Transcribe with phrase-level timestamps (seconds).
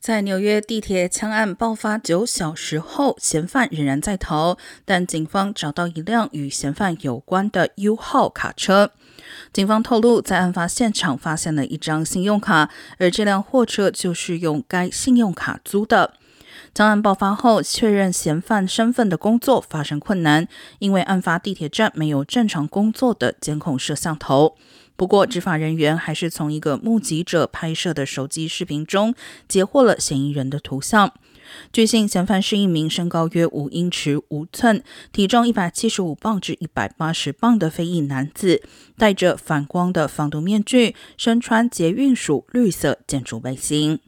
[0.00, 8.92] 在纽约地铁枪案爆发九小时后，嫌犯仍然在逃，但警方找到一辆与嫌犯有关的 U 号卡车。
[9.52, 16.14] 警方透露，在案发现场发现了一张信用卡，而这辆货车就是用该信用卡租的。
[16.74, 20.48] 枪案爆发后，确认嫌犯身份的工作发生困难，
[20.78, 24.56] 因为案发地铁站没有正常工作的监控摄像头。
[25.00, 29.14] 不过，执法人员还是从一个目击者拍摄的手机视频中
[29.48, 31.14] 截获了嫌疑人的图像。
[31.72, 38.62] 据信，嫌犯是一名身高约五英尺五寸、体重一百七十五磅至一百八十磅的非裔男子，
[38.98, 44.00] 戴着反光的防毒面具，身穿捷运属绿色建筑背心。